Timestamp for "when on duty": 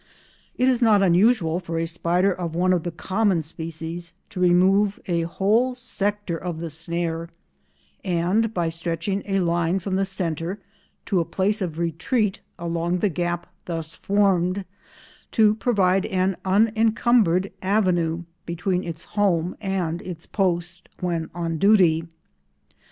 20.99-22.07